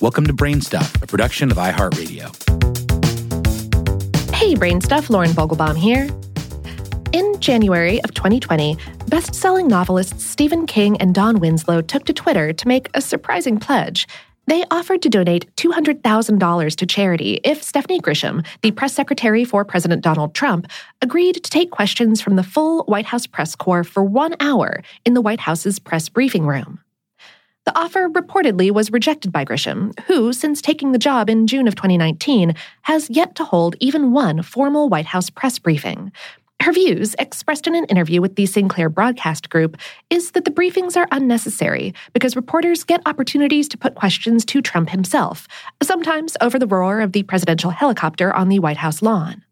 [0.00, 2.34] Welcome to Brainstuff, a production of iHeartRadio.
[4.34, 6.08] Hey, Brainstuff, Lauren Vogelbaum here.
[7.12, 8.78] In January of 2020,
[9.08, 13.58] best selling novelists Stephen King and Don Winslow took to Twitter to make a surprising
[13.58, 14.08] pledge.
[14.46, 20.02] They offered to donate $200,000 to charity if Stephanie Grisham, the press secretary for President
[20.02, 20.66] Donald Trump,
[21.02, 25.12] agreed to take questions from the full White House press corps for one hour in
[25.12, 26.80] the White House's press briefing room.
[27.66, 31.74] The offer reportedly was rejected by Grisham, who, since taking the job in June of
[31.74, 36.10] 2019, has yet to hold even one formal White House press briefing.
[36.62, 39.76] Her views, expressed in an interview with the Sinclair Broadcast Group,
[40.10, 44.90] is that the briefings are unnecessary because reporters get opportunities to put questions to Trump
[44.90, 45.46] himself,
[45.82, 49.42] sometimes over the roar of the presidential helicopter on the White House lawn.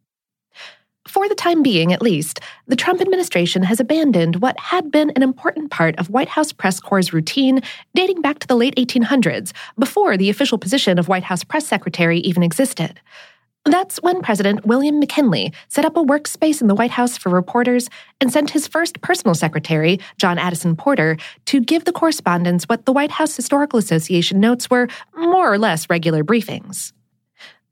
[1.08, 5.22] For the time being, at least, the Trump administration has abandoned what had been an
[5.22, 7.62] important part of White House press corps' routine
[7.94, 12.18] dating back to the late 1800s, before the official position of White House press secretary
[12.18, 13.00] even existed.
[13.64, 17.88] That's when President William McKinley set up a workspace in the White House for reporters
[18.20, 21.16] and sent his first personal secretary, John Addison Porter,
[21.46, 25.88] to give the correspondents what the White House Historical Association notes were more or less
[25.88, 26.92] regular briefings.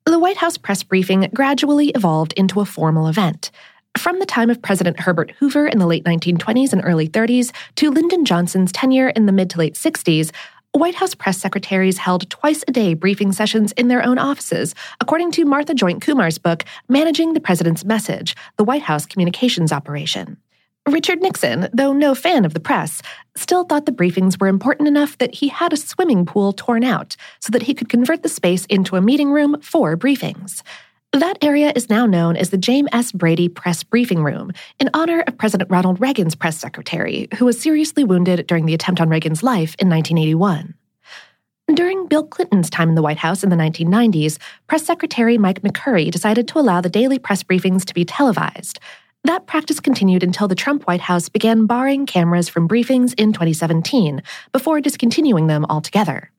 [0.08, 3.50] The White House press briefing gradually evolved into a formal event.
[3.98, 7.90] From the time of President Herbert Hoover in the late 1920s and early 30s to
[7.90, 10.30] Lyndon Johnson's tenure in the mid to late 60s,
[10.72, 15.32] White House press secretaries held twice a day briefing sessions in their own offices, according
[15.32, 20.36] to Martha Joynt Kumar's book, Managing the President's Message The White House Communications Operation.
[20.88, 23.02] Richard Nixon, though no fan of the press,
[23.34, 27.16] still thought the briefings were important enough that he had a swimming pool torn out
[27.40, 30.62] so that he could convert the space into a meeting room for briefings.
[31.12, 33.10] That area is now known as the James S.
[33.10, 38.04] Brady Press Briefing Room in honor of President Ronald Reagan's press secretary, who was seriously
[38.04, 40.74] wounded during the attempt on Reagan's life in 1981.
[41.74, 46.12] During Bill Clinton's time in the White House in the 1990s, Press Secretary Mike McCurry
[46.12, 48.78] decided to allow the daily press briefings to be televised.
[49.24, 54.22] That practice continued until the Trump White House began barring cameras from briefings in 2017,
[54.52, 56.30] before discontinuing them altogether.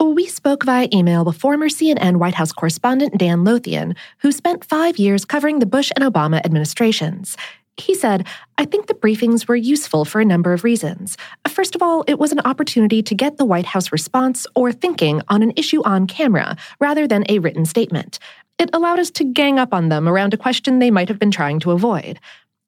[0.00, 4.98] We spoke via email with former CNN White House correspondent Dan Lothian, who spent five
[4.98, 7.36] years covering the Bush and Obama administrations.
[7.76, 8.26] He said,
[8.56, 11.16] I think the briefings were useful for a number of reasons.
[11.48, 15.20] First of all, it was an opportunity to get the White House response or thinking
[15.28, 18.18] on an issue on camera rather than a written statement.
[18.58, 21.30] It allowed us to gang up on them around a question they might have been
[21.30, 22.18] trying to avoid.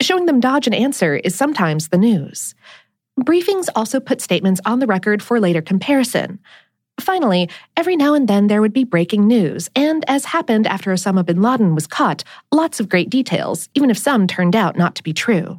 [0.00, 2.54] Showing them dodge an answer is sometimes the news.
[3.18, 6.38] Briefings also put statements on the record for later comparison.
[7.00, 11.24] Finally, every now and then there would be breaking news, and as happened after Osama
[11.24, 12.22] bin Laden was caught,
[12.52, 15.58] lots of great details, even if some turned out not to be true.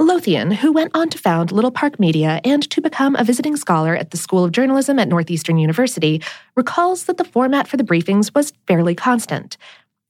[0.00, 3.94] Lothian, who went on to found Little Park Media and to become a visiting scholar
[3.94, 6.22] at the School of Journalism at Northeastern University,
[6.56, 9.58] recalls that the format for the briefings was fairly constant.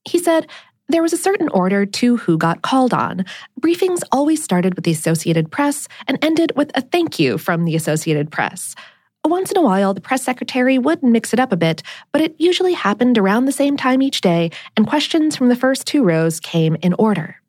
[0.04, 0.46] He said,
[0.88, 3.24] there was a certain order to who got called on.
[3.60, 7.74] Briefings always started with the Associated Press and ended with a thank you from the
[7.74, 8.76] Associated Press.
[9.24, 12.36] Once in a while, the press secretary would mix it up a bit, but it
[12.38, 16.38] usually happened around the same time each day, and questions from the first two rows
[16.38, 17.39] came in order.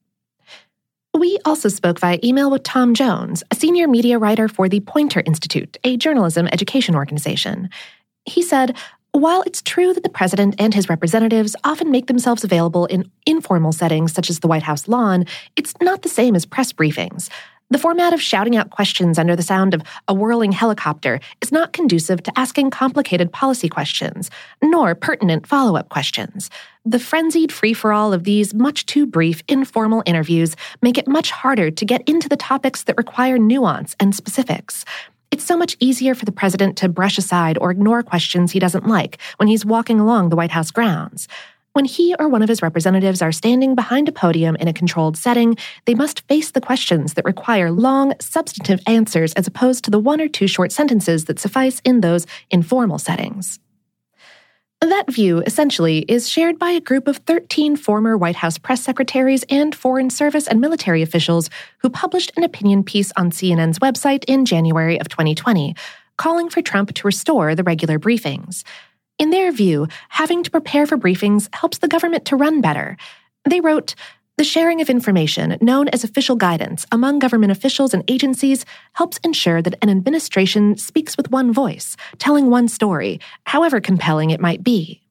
[1.32, 5.24] We also spoke via email with Tom Jones, a senior media writer for the Poynter
[5.26, 7.70] Institute, a journalism education organization.
[8.26, 8.76] He said,
[9.14, 13.72] while it's true that the president and his representatives often make themselves available in informal
[13.72, 15.26] settings such as the White House lawn,
[15.56, 17.30] it's not the same as press briefings.
[17.72, 21.72] The format of shouting out questions under the sound of a whirling helicopter is not
[21.72, 24.30] conducive to asking complicated policy questions,
[24.62, 26.50] nor pertinent follow up questions.
[26.84, 31.32] The frenzied free for all of these much too brief, informal interviews make it much
[31.32, 34.84] harder to get into the topics that require nuance and specifics.
[35.32, 38.86] It's so much easier for the president to brush aside or ignore questions he doesn't
[38.86, 41.30] like when he's walking along the White House grounds.
[41.74, 45.16] When he or one of his representatives are standing behind a podium in a controlled
[45.16, 45.56] setting,
[45.86, 50.20] they must face the questions that require long, substantive answers as opposed to the one
[50.20, 53.58] or two short sentences that suffice in those informal settings.
[54.82, 59.46] That view, essentially, is shared by a group of 13 former White House press secretaries
[59.48, 64.44] and Foreign Service and military officials who published an opinion piece on CNN's website in
[64.44, 65.74] January of 2020,
[66.18, 68.64] calling for Trump to restore the regular briefings.
[69.22, 72.98] In their view, having to prepare for briefings helps the government to run better.
[73.48, 73.94] They wrote,
[74.40, 79.62] the sharing of information, known as official guidance, among government officials and agencies helps ensure
[79.62, 85.04] that an administration speaks with one voice, telling one story, however compelling it might be.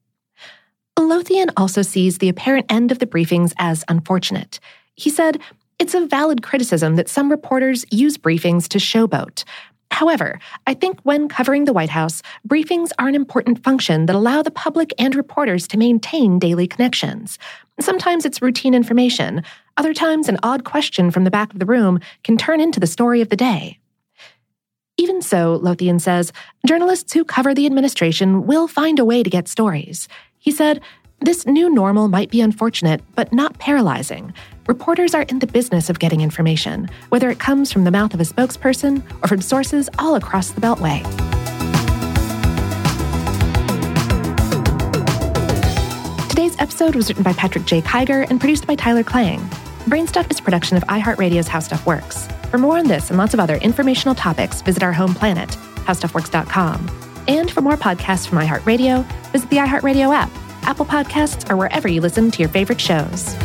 [0.99, 4.59] Lothian also sees the apparent end of the briefings as unfortunate.
[4.93, 5.39] He said,
[5.79, 9.45] It's a valid criticism that some reporters use briefings to showboat.
[9.91, 14.41] However, I think when covering the White House, briefings are an important function that allow
[14.41, 17.37] the public and reporters to maintain daily connections.
[17.79, 19.43] Sometimes it's routine information,
[19.77, 22.87] other times, an odd question from the back of the room can turn into the
[22.87, 23.79] story of the day.
[24.97, 26.31] Even so, Lothian says,
[26.67, 30.07] journalists who cover the administration will find a way to get stories.
[30.37, 30.81] He said,
[31.21, 34.33] This new normal might be unfortunate, but not paralyzing.
[34.67, 38.19] Reporters are in the business of getting information, whether it comes from the mouth of
[38.19, 41.01] a spokesperson or from sources all across the Beltway.
[46.29, 47.81] Today's episode was written by Patrick J.
[47.81, 49.39] Kiger and produced by Tyler Klang.
[49.85, 52.27] Brainstuff is a production of iHeartRadio's How Stuff Works.
[52.51, 55.49] For more on this and lots of other informational topics, visit our home planet,
[55.85, 56.89] howstuffworks.com.
[57.27, 60.29] And for more podcasts from iHeartRadio, visit the iHeartRadio app,
[60.63, 63.35] Apple Podcasts, or wherever you listen to your favorite shows.